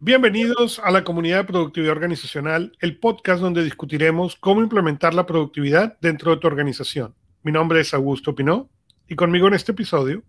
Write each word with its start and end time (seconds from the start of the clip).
Bienvenidos 0.00 0.78
a 0.78 0.92
la 0.92 1.02
comunidad 1.02 1.38
de 1.38 1.44
productividad 1.44 1.90
organizacional, 1.90 2.72
el 2.78 3.00
podcast 3.00 3.40
donde 3.40 3.64
discutiremos 3.64 4.36
cómo 4.36 4.62
implementar 4.62 5.12
la 5.12 5.26
productividad 5.26 5.98
dentro 6.00 6.30
de 6.30 6.36
tu 6.36 6.46
organización. 6.46 7.16
Mi 7.42 7.50
nombre 7.50 7.80
es 7.80 7.92
Augusto 7.92 8.32
Pinó 8.32 8.68
y 9.08 9.16
conmigo 9.16 9.48
en 9.48 9.54
este 9.54 9.72
episodio 9.72 10.22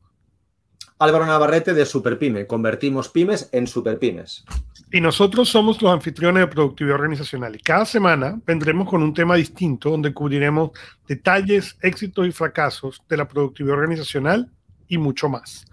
Álvaro 0.97 1.28
Navarrete 1.28 1.76
de 1.76 1.86
Superpyme. 1.86 2.47
Convertimos 2.47 3.10
pymes 3.10 3.47
en 3.52 3.68
superpymes. 3.68 4.44
Y 4.92 5.02
nosotros 5.02 5.48
somos 5.50 5.80
los 5.84 5.94
anfitriones 5.94 6.42
de 6.42 6.48
productividad 6.48 6.96
organizacional. 6.96 7.56
Y 7.56 7.60
cada 7.60 7.86
semana 7.86 8.42
vendremos 8.48 8.90
con 8.90 9.04
un 9.04 9.14
tema 9.14 9.36
distinto 9.36 9.92
donde 9.92 10.16
cubriremos 10.16 10.72
detalles, 11.08 11.78
éxitos 11.84 12.26
y 12.26 12.32
fracasos 12.32 13.04
de 13.08 13.18
la 13.18 13.28
productividad 13.28 13.78
organizacional 13.78 14.50
y 14.88 14.98
mucho 14.98 15.30
más. 15.30 15.68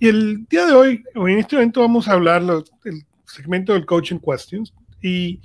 Y 0.00 0.06
el 0.06 0.46
día 0.46 0.64
de 0.64 0.74
hoy, 0.74 1.02
en 1.14 1.38
este 1.38 1.56
evento 1.56 1.80
vamos 1.80 2.06
a 2.06 2.12
hablar 2.12 2.44
del 2.44 3.04
segmento 3.26 3.72
del 3.72 3.84
Coaching 3.84 4.20
Questions. 4.20 4.72
Y 5.02 5.40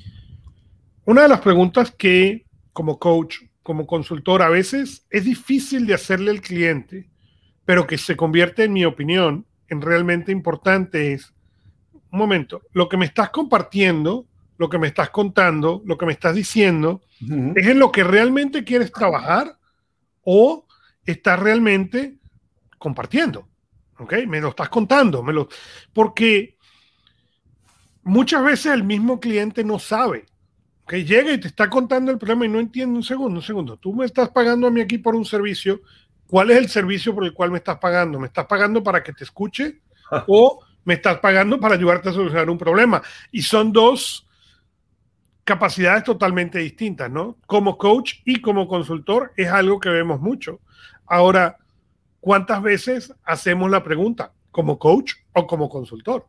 una 1.05 1.23
de 1.23 1.27
las 1.29 1.41
preguntas 1.41 1.91
que 1.91 2.45
como 2.71 2.99
coach, 2.99 3.37
como 3.63 3.87
consultor, 3.87 4.43
a 4.43 4.49
veces 4.49 5.07
es 5.09 5.23
difícil 5.23 5.87
de 5.87 5.95
hacerle 5.95 6.29
al 6.29 6.41
cliente, 6.41 7.09
pero 7.65 7.87
que 7.87 7.97
se 7.97 8.15
convierte, 8.15 8.65
en 8.65 8.73
mi 8.73 8.85
opinión, 8.85 9.47
en 9.69 9.81
realmente 9.81 10.31
importante 10.31 11.13
es, 11.13 11.33
un 12.11 12.19
momento, 12.19 12.61
lo 12.73 12.89
que 12.89 12.97
me 12.97 13.05
estás 13.05 13.31
compartiendo, 13.31 14.27
lo 14.59 14.69
que 14.69 14.77
me 14.77 14.85
estás 14.85 15.09
contando, 15.09 15.81
lo 15.85 15.97
que 15.97 16.05
me 16.05 16.13
estás 16.13 16.35
diciendo, 16.35 17.01
¿es 17.55 17.67
en 17.67 17.79
lo 17.79 17.91
que 17.91 18.03
realmente 18.03 18.63
quieres 18.63 18.91
trabajar 18.91 19.57
o 20.23 20.67
estás 21.05 21.39
realmente 21.39 22.19
compartiendo? 22.77 23.47
¿Ok? 24.03 24.13
Me 24.27 24.39
lo 24.39 24.49
estás 24.49 24.69
contando, 24.69 25.23
me 25.23 25.33
lo... 25.33 25.47
porque 25.93 26.57
muchas 28.03 28.43
veces 28.43 28.73
el 28.73 28.83
mismo 28.83 29.19
cliente 29.19 29.63
no 29.63 29.79
sabe. 29.79 30.25
Que 30.87 31.05
llega 31.05 31.31
y 31.31 31.39
te 31.39 31.47
está 31.47 31.69
contando 31.69 32.11
el 32.11 32.17
problema 32.17 32.45
y 32.45 32.49
no 32.49 32.59
entiende 32.59 32.97
un 32.97 33.03
segundo, 33.03 33.39
un 33.39 33.45
segundo. 33.45 33.77
Tú 33.77 33.93
me 33.93 34.05
estás 34.05 34.29
pagando 34.29 34.67
a 34.67 34.71
mí 34.71 34.81
aquí 34.81 34.97
por 34.97 35.15
un 35.15 35.23
servicio. 35.23 35.81
¿Cuál 36.27 36.51
es 36.51 36.57
el 36.57 36.69
servicio 36.69 37.15
por 37.15 37.23
el 37.23 37.33
cual 37.33 37.51
me 37.51 37.59
estás 37.59 37.77
pagando? 37.77 38.19
¿Me 38.19 38.27
estás 38.27 38.45
pagando 38.45 38.83
para 38.83 39.01
que 39.01 39.13
te 39.13 39.23
escuche 39.23 39.79
o 40.27 40.59
me 40.83 40.95
estás 40.95 41.19
pagando 41.19 41.57
para 41.59 41.75
ayudarte 41.75 42.09
a 42.09 42.13
solucionar 42.13 42.49
un 42.49 42.57
problema? 42.57 43.01
Y 43.31 43.43
son 43.43 43.71
dos 43.71 44.27
capacidades 45.45 46.03
totalmente 46.03 46.59
distintas, 46.59 47.09
¿no? 47.09 47.37
Como 47.45 47.77
coach 47.77 48.15
y 48.25 48.41
como 48.41 48.67
consultor 48.67 49.31
es 49.37 49.47
algo 49.47 49.79
que 49.79 49.89
vemos 49.89 50.19
mucho. 50.19 50.59
Ahora, 51.05 51.57
¿cuántas 52.23 52.61
veces 52.63 53.13
hacemos 53.25 53.69
la 53.69 53.83
pregunta? 53.83 54.31
¿Como 54.49 54.79
coach 54.79 55.11
o 55.33 55.45
como 55.45 55.67
consultor? 55.67 56.25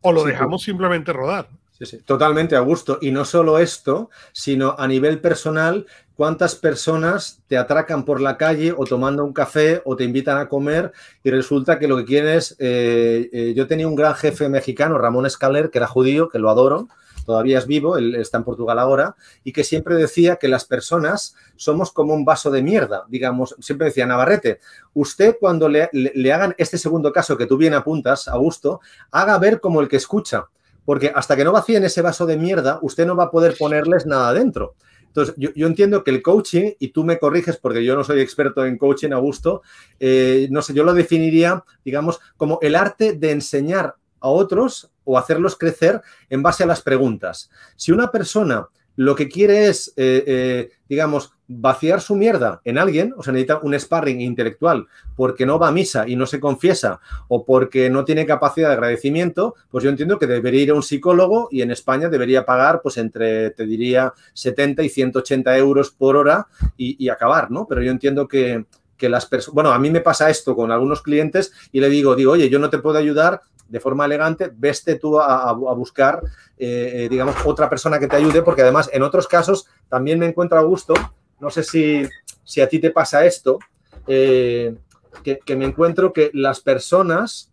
O 0.00 0.12
lo 0.12 0.24
dejamos 0.24 0.62
simplemente 0.62 1.12
rodar. 1.12 1.48
Sí, 1.72 1.86
sí, 1.86 1.98
totalmente 1.98 2.54
a 2.54 2.60
gusto. 2.60 2.98
Y 3.02 3.10
no 3.10 3.24
solo 3.24 3.58
esto, 3.58 4.10
sino 4.32 4.76
a 4.78 4.86
nivel 4.86 5.18
personal, 5.20 5.86
cuántas 6.14 6.54
personas 6.54 7.42
te 7.48 7.58
atracan 7.58 8.04
por 8.04 8.20
la 8.20 8.36
calle 8.36 8.72
o 8.76 8.84
tomando 8.84 9.24
un 9.24 9.32
café 9.32 9.82
o 9.84 9.96
te 9.96 10.04
invitan 10.04 10.38
a 10.38 10.48
comer 10.48 10.92
y 11.24 11.30
resulta 11.30 11.80
que 11.80 11.88
lo 11.88 11.96
que 11.96 12.04
quieren 12.04 12.36
es... 12.36 12.54
Eh, 12.60 13.28
eh, 13.32 13.54
yo 13.56 13.66
tenía 13.66 13.88
un 13.88 13.96
gran 13.96 14.14
jefe 14.14 14.48
mexicano, 14.48 14.98
Ramón 14.98 15.26
Escaler, 15.26 15.70
que 15.70 15.78
era 15.78 15.88
judío, 15.88 16.28
que 16.28 16.38
lo 16.38 16.48
adoro, 16.48 16.88
todavía 17.24 17.58
es 17.58 17.66
vivo, 17.66 17.96
él 17.96 18.14
está 18.14 18.38
en 18.38 18.44
Portugal 18.44 18.78
ahora, 18.78 19.16
y 19.44 19.52
que 19.52 19.64
siempre 19.64 19.96
decía 19.96 20.36
que 20.36 20.48
las 20.48 20.64
personas 20.64 21.34
somos 21.56 21.92
como 21.92 22.14
un 22.14 22.24
vaso 22.24 22.50
de 22.50 22.62
mierda, 22.62 23.04
digamos, 23.08 23.54
siempre 23.60 23.86
decía 23.86 24.06
Navarrete, 24.06 24.60
usted 24.94 25.36
cuando 25.40 25.68
le, 25.68 25.88
hagan 26.32 26.54
este 26.58 26.78
segundo 26.78 27.12
caso 27.12 27.36
que 27.36 27.46
tú 27.46 27.56
bien 27.56 27.74
apuntas, 27.74 28.28
Augusto, 28.28 28.80
haga 29.10 29.38
ver 29.38 29.60
como 29.60 29.80
el 29.80 29.88
que 29.88 29.96
escucha, 29.96 30.46
porque 30.84 31.12
hasta 31.14 31.36
que 31.36 31.44
no 31.44 31.52
vacíen 31.52 31.84
ese 31.84 32.02
vaso 32.02 32.26
de 32.26 32.36
mierda, 32.36 32.78
usted 32.82 33.06
no 33.06 33.16
va 33.16 33.24
a 33.24 33.30
poder 33.30 33.56
ponerles 33.58 34.06
nada 34.06 34.32
dentro. 34.32 34.74
Entonces, 35.12 35.34
yo, 35.36 35.66
entiendo 35.66 36.02
que 36.02 36.10
el 36.10 36.22
coaching, 36.22 36.72
y 36.78 36.88
tú 36.88 37.04
me 37.04 37.18
corriges 37.18 37.58
porque 37.58 37.84
yo 37.84 37.94
no 37.94 38.02
soy 38.02 38.20
experto 38.20 38.64
en 38.64 38.78
coaching, 38.78 39.10
Augusto, 39.10 39.60
eh, 40.00 40.48
no 40.50 40.62
sé, 40.62 40.72
yo 40.72 40.84
lo 40.84 40.94
definiría, 40.94 41.62
digamos, 41.84 42.18
como 42.38 42.58
el 42.62 42.74
arte 42.74 43.12
de 43.12 43.30
enseñar 43.30 43.96
a 44.20 44.28
otros 44.28 44.91
o 45.04 45.18
hacerlos 45.18 45.56
crecer 45.56 46.00
en 46.30 46.42
base 46.42 46.64
a 46.64 46.66
las 46.66 46.82
preguntas. 46.82 47.50
Si 47.76 47.92
una 47.92 48.10
persona 48.10 48.68
lo 48.96 49.14
que 49.14 49.28
quiere 49.28 49.68
es, 49.68 49.92
eh, 49.96 50.24
eh, 50.26 50.70
digamos, 50.88 51.32
vaciar 51.48 52.00
su 52.00 52.14
mierda 52.14 52.60
en 52.64 52.78
alguien, 52.78 53.14
o 53.16 53.22
sea, 53.22 53.32
necesita 53.32 53.60
un 53.62 53.78
sparring 53.78 54.20
intelectual 54.20 54.86
porque 55.16 55.46
no 55.46 55.58
va 55.58 55.68
a 55.68 55.72
misa 55.72 56.06
y 56.08 56.16
no 56.16 56.26
se 56.26 56.40
confiesa 56.40 57.00
o 57.28 57.44
porque 57.44 57.90
no 57.90 58.04
tiene 58.04 58.26
capacidad 58.26 58.68
de 58.68 58.74
agradecimiento, 58.74 59.54
pues 59.70 59.84
yo 59.84 59.90
entiendo 59.90 60.18
que 60.18 60.26
debería 60.26 60.62
ir 60.62 60.70
a 60.70 60.74
un 60.74 60.82
psicólogo 60.82 61.48
y 61.50 61.62
en 61.62 61.70
España 61.70 62.08
debería 62.08 62.44
pagar, 62.44 62.80
pues 62.82 62.96
entre, 62.98 63.50
te 63.50 63.66
diría, 63.66 64.12
70 64.34 64.82
y 64.82 64.88
180 64.88 65.56
euros 65.58 65.90
por 65.90 66.16
hora 66.16 66.46
y, 66.76 67.08
acabar, 67.08 67.50
¿no? 67.50 67.66
Pero 67.68 67.82
yo 67.82 67.90
entiendo 67.90 68.26
que, 68.26 68.64
que 68.96 69.08
las 69.08 69.26
personas, 69.26 69.54
bueno, 69.54 69.72
a 69.72 69.78
mí 69.78 69.90
me 69.90 70.00
pasa 70.00 70.30
esto 70.30 70.54
con 70.56 70.70
algunos 70.70 71.02
clientes 71.02 71.52
y 71.72 71.80
le 71.80 71.90
digo, 71.90 72.14
digo, 72.14 72.32
oye, 72.32 72.48
yo 72.48 72.58
no 72.58 72.70
te 72.70 72.78
puedo 72.78 72.98
ayudar 72.98 73.42
de 73.72 73.80
forma 73.80 74.04
elegante, 74.04 74.52
veste 74.54 74.96
tú 74.96 75.18
a, 75.18 75.50
buscar, 75.52 76.22
eh, 76.58 76.92
eh, 76.94 77.08
digamos, 77.08 77.34
otra 77.46 77.70
persona 77.70 77.98
que 77.98 78.06
te 78.06 78.16
ayude, 78.16 78.42
porque 78.42 78.60
además 78.60 78.90
en 78.92 79.02
otros 79.02 79.26
casos 79.26 79.66
también 79.88 80.18
me 80.18 80.26
encuentro 80.26 80.58
a 80.58 80.62
gusto, 80.62 80.92
no 81.40 81.48
sé 81.48 81.62
si, 81.62 82.06
si 82.44 82.60
a 82.60 82.68
ti 82.68 82.80
te 82.80 82.90
pasa 82.90 83.24
esto, 83.24 83.58
eh, 84.06 84.76
que, 85.24 85.38
que, 85.38 85.56
me 85.56 85.64
encuentro 85.64 86.12
que 86.12 86.30
las 86.34 86.60
personas 86.60 87.48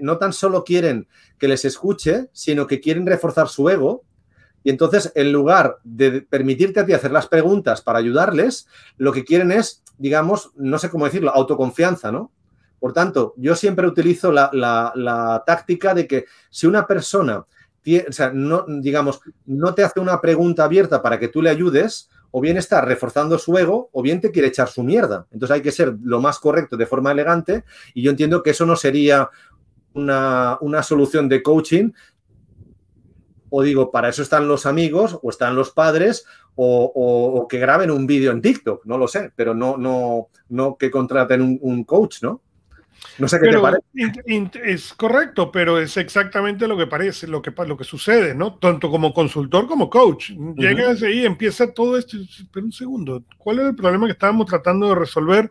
no 0.00 0.18
tan 0.18 0.32
solo 0.32 0.64
quieren 0.64 1.06
que 1.38 1.46
les 1.46 1.64
escuche, 1.64 2.28
sino 2.32 2.66
que 2.66 2.80
quieren 2.80 3.06
reforzar 3.06 3.46
su 3.46 3.68
ego 3.70 4.02
y 4.64 4.70
entonces, 4.70 5.12
en 5.14 5.32
lugar 5.32 5.78
de 5.84 6.22
permitirte 6.22 6.80
a 6.80 6.86
ti 6.86 6.92
hacer 6.92 7.12
las 7.12 7.28
preguntas 7.28 7.82
para 7.82 7.98
ayudarles, 7.98 8.66
lo 8.96 9.12
que 9.12 9.24
quieren 9.24 9.52
es, 9.52 9.82
digamos, 9.96 10.50
no 10.56 10.78
sé 10.78 10.90
cómo 10.90 11.04
decirlo, 11.04 11.30
autoconfianza, 11.30 12.10
¿no? 12.10 12.32
Por 12.80 12.92
tanto, 12.92 13.34
yo 13.36 13.54
siempre 13.54 13.86
utilizo 13.86 14.32
la, 14.32 15.42
táctica 15.46 15.94
de 15.94 16.06
que 16.06 16.24
si 16.50 16.66
una 16.66 16.86
persona, 16.86 17.38
o 17.38 18.12
sea, 18.12 18.30
no, 18.32 18.64
digamos, 18.66 19.20
no 19.46 19.74
te 19.74 19.84
hace 19.84 20.00
una 20.00 20.20
pregunta 20.20 20.64
abierta 20.64 21.02
para 21.02 21.18
que 21.18 21.28
tú 21.28 21.42
le 21.42 21.50
ayudes, 21.50 22.08
o 22.32 22.40
bien 22.40 22.56
está 22.56 22.80
reforzando 22.80 23.38
su 23.38 23.56
ego, 23.58 23.90
o 23.92 24.02
bien 24.02 24.20
te 24.20 24.30
quiere 24.30 24.48
echar 24.48 24.68
su 24.68 24.82
mierda. 24.82 25.26
Entonces 25.30 25.54
hay 25.54 25.62
que 25.62 25.72
ser 25.72 25.94
lo 26.02 26.20
más 26.20 26.38
correcto 26.38 26.76
de 26.76 26.86
forma 26.86 27.12
elegante, 27.12 27.64
y 27.94 28.02
yo 28.02 28.10
entiendo 28.10 28.42
que 28.42 28.50
eso 28.50 28.64
no 28.64 28.76
sería 28.76 29.28
una, 29.92 30.56
una 30.60 30.82
solución 30.82 31.28
de 31.28 31.42
coaching, 31.42 31.90
o 33.50 33.62
digo, 33.62 33.90
para 33.90 34.08
eso 34.08 34.22
están 34.22 34.48
los 34.48 34.64
amigos 34.64 35.18
o 35.22 35.28
están 35.28 35.56
los 35.56 35.72
padres 35.72 36.24
o, 36.54 37.46
que 37.48 37.58
graben 37.58 37.90
un 37.90 38.06
vídeo 38.06 38.32
en 38.32 38.42
TikTok, 38.42 38.84
no 38.84 38.98
lo 38.98 39.08
sé, 39.08 39.32
pero 39.34 39.54
no, 39.54 39.76
no, 39.76 40.28
no 40.48 40.76
que 40.76 40.90
contraten 40.90 41.58
un, 41.60 41.84
coach, 41.84 42.22
¿no? 42.22 42.42
No 43.18 43.28
sé 43.28 43.38
qué 43.40 43.50
te 43.50 43.58
parece. 43.58 43.82
Es 44.64 44.92
correcto, 44.94 45.50
pero 45.50 45.78
es 45.78 45.96
exactamente 45.96 46.66
lo 46.66 46.76
que 46.76 46.86
parece, 46.86 47.26
lo 47.26 47.42
que, 47.42 47.52
lo 47.66 47.76
que 47.76 47.84
sucede, 47.84 48.34
¿no? 48.34 48.54
Tanto 48.54 48.90
como 48.90 49.12
consultor 49.12 49.66
como 49.66 49.90
coach. 49.90 50.30
Llegas 50.56 51.02
ahí 51.02 51.24
empieza 51.24 51.72
todo 51.72 51.96
esto. 51.98 52.16
Pero 52.52 52.66
un 52.66 52.72
segundo, 52.72 53.24
¿cuál 53.38 53.60
es 53.60 53.66
el 53.66 53.74
problema 53.74 54.06
que 54.06 54.12
estábamos 54.12 54.46
tratando 54.46 54.88
de 54.88 54.94
resolver? 54.94 55.50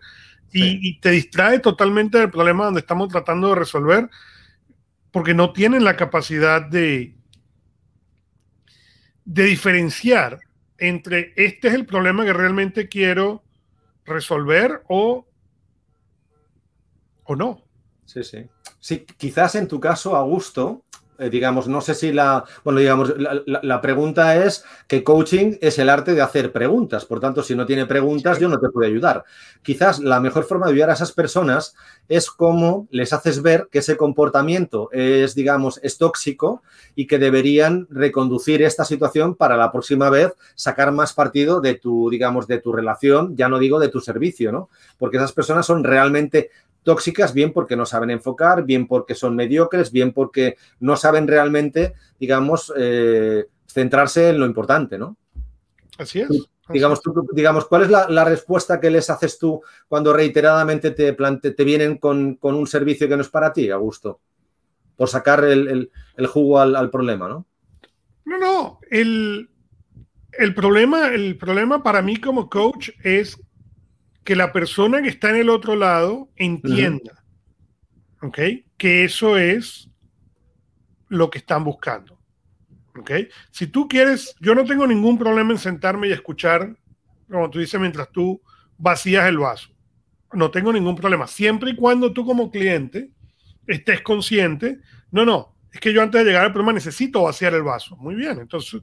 y, 0.52 1.00
te 1.00 1.12
distrae 1.12 1.60
totalmente 1.60 2.18
del 2.18 2.32
problema 2.32 2.66
donde 2.66 2.80
estamos 2.80 3.10
tratando 3.10 3.50
de 3.50 3.56
resolver 3.56 4.10
porque 5.12 5.34
no 5.34 5.54
tienen 5.54 5.84
la 5.84 5.96
capacidad 5.96 6.62
de, 6.62 7.16
de 9.26 9.44
diferenciar 9.44 10.40
entre 10.78 11.34
este 11.36 11.68
es 11.68 11.74
el 11.74 11.86
problema 11.86 12.26
que 12.26 12.34
realmente 12.34 12.88
quiero 12.88 13.44
resolver 14.06 14.82
o, 14.88 15.28
o 17.30 17.36
no. 17.36 17.62
Sí, 18.06 18.24
sí. 18.24 18.50
Sí, 18.80 19.06
quizás 19.18 19.56
en 19.56 19.68
tu 19.68 19.80
caso, 19.80 20.16
Augusto, 20.16 20.84
eh, 21.20 21.30
digamos, 21.30 21.68
no 21.68 21.82
sé 21.82 21.94
si 21.96 22.14
la, 22.14 22.46
bueno, 22.64 22.80
digamos, 22.80 23.14
la, 23.18 23.82
pregunta 23.82 24.38
es 24.44 24.64
que 24.88 25.04
coaching 25.04 25.58
es 25.60 25.78
el 25.78 25.90
arte 25.90 26.14
de 26.14 26.22
hacer 26.22 26.54
preguntas, 26.54 27.04
por 27.04 27.20
tanto, 27.20 27.44
si 27.44 27.56
no 27.56 27.66
tiene 27.66 27.86
preguntas, 27.86 28.40
yo 28.40 28.48
no 28.48 28.58
te 28.58 28.70
puedo 28.70 28.90
ayudar. 28.90 29.26
Quizás 29.62 30.00
la 30.00 30.22
mejor 30.22 30.46
forma 30.46 30.66
de 30.66 30.72
ayudar 30.72 30.92
a 30.92 30.94
esas 30.94 31.12
personas 31.12 31.76
es 32.08 32.32
cómo 32.32 32.88
les 32.90 33.12
haces 33.12 33.42
ver 33.42 33.68
que 33.70 33.80
ese 33.80 33.98
comportamiento 33.98 34.90
es, 34.94 35.36
digamos, 35.36 35.82
es 35.84 35.98
tóxico 35.98 36.64
y 36.96 37.06
que 37.06 37.20
deberían 37.20 37.86
reconducir 37.90 38.64
esta 38.64 38.86
situación 38.86 39.36
para 39.36 39.58
la 39.58 39.74
próxima 39.74 40.10
vez 40.10 40.34
sacar 40.56 40.94
más 40.94 41.12
partido 41.12 41.60
de 41.60 41.76
tu, 41.76 42.10
digamos, 42.10 42.48
de 42.48 42.60
tu 42.60 42.72
relación, 42.72 43.36
ya 43.36 43.50
no 43.50 43.60
digo 43.60 43.78
de 43.80 43.90
tu 43.90 44.00
servicio, 44.00 44.54
¿no? 44.54 44.70
Porque 44.98 45.18
esas 45.18 45.34
personas 45.34 45.66
son 45.66 45.84
realmente 45.84 46.50
tóxicas, 46.84 47.34
bien 47.34 47.52
porque 47.54 47.76
no 47.76 47.86
saben 47.86 48.10
enfocar, 48.10 48.64
bien 48.64 48.88
porque 48.88 49.16
son 49.16 49.36
mediocres, 49.36 49.92
bien 49.92 50.14
porque 50.14 50.58
no 50.80 50.96
saben 50.96 51.28
realmente, 51.28 51.94
digamos, 52.20 52.74
eh, 52.78 53.46
centrarse 53.68 54.30
en 54.30 54.40
lo 54.40 54.46
importante, 54.46 54.98
¿no? 54.98 55.18
Así 55.98 56.22
es. 56.22 56.30
Digamos, 56.70 57.02
digamos, 57.34 57.66
¿cuál 57.66 57.84
es 57.84 57.90
la, 57.90 58.26
respuesta 58.26 58.80
que 58.80 58.92
les 58.92 59.10
haces 59.10 59.40
tú 59.40 59.62
cuando 59.88 60.14
reiteradamente 60.14 60.92
te, 60.92 61.14
te 61.14 61.64
vienen 61.64 61.98
con, 61.98 62.38
un 62.40 62.68
servicio 62.68 63.10
que 63.10 63.16
no 63.16 63.24
es 63.24 63.30
para 63.30 63.52
ti, 63.52 63.72
Augusto? 63.72 64.20
por 65.00 65.08
sacar 65.08 65.46
el, 65.46 65.90
jugo 66.28 66.60
al, 66.60 66.90
problema, 66.90 67.30
¿no? 67.30 67.46
No, 68.26 68.38
no. 68.38 68.80
El, 68.92 69.50
el, 70.34 70.54
problema, 70.54 71.08
el 71.08 71.38
problema 71.38 71.82
para 71.82 72.02
mí 72.02 72.18
como 72.18 72.50
coach 72.50 72.90
es 73.02 73.42
que 74.30 74.36
la 74.36 74.54
persona 74.54 75.02
que 75.02 75.10
está 75.10 75.32
en 75.32 75.38
el 75.38 75.50
otro 75.50 75.76
lado 75.76 76.30
entienda, 76.36 77.24
¿ok? 78.22 78.38
Que 78.78 79.04
eso 79.04 79.38
es 79.38 79.90
lo 81.08 81.32
que 81.32 81.40
están 81.40 81.64
buscando. 81.64 82.20
¿ok? 82.96 83.10
Si 83.50 83.66
tú 83.66 83.88
quieres, 83.88 84.36
yo 84.40 84.54
no 84.54 84.66
tengo 84.66 84.86
ningún 84.86 85.18
problema 85.18 85.52
en 85.52 85.58
sentarme 85.58 86.10
y 86.10 86.12
escuchar, 86.12 86.78
como 87.28 87.50
tú 87.50 87.58
dices, 87.58 87.82
mientras 87.82 88.12
tú 88.12 88.40
vacías 88.78 89.28
el 89.28 89.40
vaso. 89.40 89.72
No 90.32 90.52
tengo 90.52 90.72
ningún 90.72 90.96
problema. 90.96 91.26
Siempre 91.26 91.72
y 91.72 91.76
cuando 91.76 92.14
tú 92.14 92.24
como 92.24 92.52
cliente 92.52 93.10
estés 93.66 94.02
consciente, 94.02 94.80
no, 95.10 95.26
no, 95.26 95.56
es 95.74 95.80
que 95.80 95.92
yo 95.92 96.04
antes 96.04 96.24
de 96.24 96.26
llegar 96.26 96.46
al 96.46 96.54
problema 96.54 96.74
necesito 96.74 97.24
vaciar 97.24 97.56
el 97.56 97.64
vaso. 97.64 97.98
Muy 97.98 98.14
bien, 98.14 98.38
entonces 98.40 98.80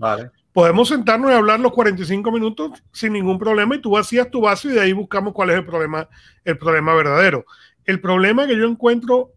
podemos 0.56 0.88
sentarnos 0.88 1.30
y 1.30 1.34
hablar 1.34 1.60
los 1.60 1.70
45 1.72 2.32
minutos 2.32 2.82
sin 2.90 3.12
ningún 3.12 3.38
problema 3.38 3.76
y 3.76 3.82
tú 3.82 3.90
vacías 3.90 4.30
tu 4.30 4.40
vaso 4.40 4.70
y 4.70 4.72
de 4.72 4.80
ahí 4.80 4.94
buscamos 4.94 5.34
cuál 5.34 5.50
es 5.50 5.56
el 5.56 5.66
problema, 5.66 6.08
el 6.46 6.56
problema 6.56 6.94
verdadero. 6.94 7.44
El 7.84 8.00
problema 8.00 8.46
que 8.46 8.56
yo 8.56 8.66
encuentro 8.66 9.34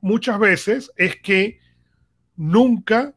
muchas 0.00 0.40
veces 0.40 0.90
es 0.96 1.14
que 1.22 1.60
nunca, 2.34 3.14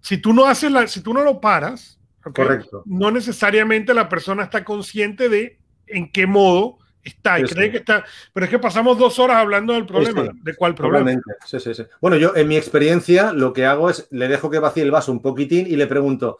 si 0.00 0.16
tú 0.16 0.32
no 0.32 0.46
haces 0.46 0.72
la, 0.72 0.86
si 0.86 1.02
tú 1.02 1.12
no 1.12 1.22
lo 1.22 1.38
paras, 1.38 2.00
Correcto. 2.22 2.82
no 2.86 3.10
necesariamente 3.10 3.92
la 3.92 4.08
persona 4.08 4.44
está 4.44 4.64
consciente 4.64 5.28
de 5.28 5.60
en 5.86 6.10
qué 6.10 6.26
modo 6.26 6.78
está 7.02 7.40
y 7.40 7.44
cree 7.44 7.70
que 7.70 7.78
está. 7.78 8.04
Pero 8.32 8.44
es 8.44 8.50
que 8.50 8.58
pasamos 8.58 8.98
dos 8.98 9.18
horas 9.18 9.36
hablando 9.38 9.72
del 9.72 9.86
problema. 9.86 10.28
¿De 10.42 10.54
cuál 10.54 10.74
problema? 10.74 11.20
Sí, 11.46 11.60
sí, 11.60 11.74
sí. 11.74 11.84
Bueno, 12.00 12.16
yo 12.16 12.34
en 12.36 12.48
mi 12.48 12.56
experiencia 12.56 13.32
lo 13.32 13.52
que 13.52 13.66
hago 13.66 13.90
es 13.90 14.06
le 14.10 14.28
dejo 14.28 14.50
que 14.50 14.58
vacíe 14.58 14.82
el 14.82 14.90
vaso 14.90 15.12
un 15.12 15.22
poquitín 15.22 15.66
y 15.66 15.76
le 15.76 15.86
pregunto, 15.86 16.38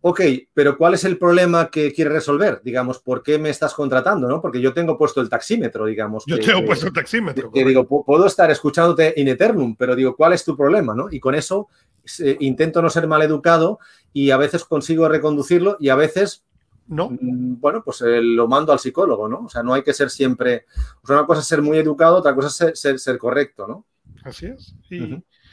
Ok, 0.00 0.20
pero 0.54 0.78
¿cuál 0.78 0.94
es 0.94 1.04
el 1.04 1.18
problema 1.18 1.70
que 1.70 1.92
quiere 1.92 2.10
resolver? 2.10 2.60
Digamos, 2.62 3.00
¿por 3.00 3.22
qué 3.22 3.36
me 3.36 3.50
estás 3.50 3.74
contratando? 3.74 4.28
¿no? 4.28 4.40
Porque 4.40 4.60
yo 4.60 4.72
tengo 4.72 4.96
puesto 4.96 5.20
el 5.20 5.28
taxímetro, 5.28 5.86
digamos. 5.86 6.22
Yo 6.26 6.38
tengo 6.38 6.64
puesto 6.64 6.86
el 6.86 6.92
taxímetro. 6.92 7.50
Que, 7.50 7.64
digo, 7.64 7.84
puedo 8.04 8.26
estar 8.26 8.48
escuchándote 8.50 9.14
in 9.16 9.26
eternum, 9.26 9.74
pero 9.76 9.96
digo, 9.96 10.14
¿cuál 10.14 10.34
es 10.34 10.44
tu 10.44 10.56
problema? 10.56 10.94
¿no? 10.94 11.08
Y 11.10 11.18
con 11.18 11.34
eso 11.34 11.66
eh, 12.20 12.36
intento 12.40 12.80
no 12.80 12.90
ser 12.90 13.08
mal 13.08 13.22
educado 13.22 13.80
y 14.12 14.30
a 14.30 14.36
veces 14.36 14.64
consigo 14.64 15.08
reconducirlo 15.08 15.76
y 15.80 15.88
a 15.88 15.96
veces 15.96 16.44
no. 16.88 17.10
Mm, 17.10 17.60
bueno, 17.60 17.82
pues 17.84 18.00
eh, 18.02 18.20
lo 18.22 18.48
mando 18.48 18.72
al 18.72 18.78
psicólogo, 18.78 19.28
¿no? 19.28 19.44
O 19.44 19.48
sea, 19.48 19.62
no 19.62 19.74
hay 19.74 19.82
que 19.82 19.92
ser 19.92 20.10
siempre. 20.10 20.66
una 21.08 21.26
cosa 21.26 21.40
es 21.40 21.46
ser 21.46 21.62
muy 21.62 21.78
educado, 21.78 22.16
otra 22.16 22.34
cosa 22.34 22.70
es 22.70 22.80
ser, 22.80 22.98
ser, 22.98 23.18
correcto, 23.18 23.66
¿no? 23.66 23.86
Así 24.24 24.46
es. 24.46 24.74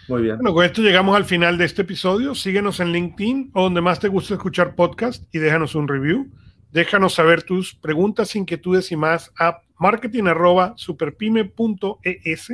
Muy 0.08 0.22
bien. 0.22 0.38
Bueno, 0.38 0.54
con 0.54 0.66
esto 0.66 0.82
llegamos 0.82 1.16
al 1.16 1.26
final 1.26 1.58
de 1.58 1.66
este 1.66 1.82
episodio. 1.82 2.36
Síguenos 2.36 2.80
en 2.80 2.92
LinkedIn 2.92 3.52
o 3.54 3.64
donde 3.64 3.82
más 3.82 4.00
te 4.00 4.08
guste 4.08 4.36
escuchar 4.36 4.76
podcast 4.76 5.24
y 5.34 5.40
déjanos 5.40 5.76
un 5.76 5.88
review. 5.88 6.30
Déjanos 6.72 7.14
saber 7.14 7.44
tus 7.44 7.76
preguntas, 7.76 8.36
inquietudes 8.36 8.92
y 8.92 8.96
más 8.96 9.32
a 9.40 9.62
marketing.superpyme.es. 9.80 12.54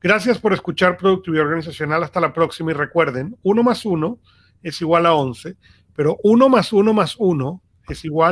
Gracias 0.00 0.38
por 0.38 0.52
escuchar 0.52 0.96
Productividad 0.96 1.44
Organizacional. 1.44 2.02
Hasta 2.02 2.20
la 2.20 2.32
próxima 2.32 2.72
y 2.72 2.74
recuerden, 2.74 3.36
1 3.42 3.62
más 3.62 3.84
1 3.84 4.18
es 4.62 4.80
igual 4.80 5.06
a 5.06 5.14
11, 5.14 5.56
pero 5.94 6.18
1 6.24 6.48
más 6.48 6.72
1 6.72 6.92
más 6.92 7.14
1 7.18 7.62
es 7.88 8.04
igual 8.04 8.30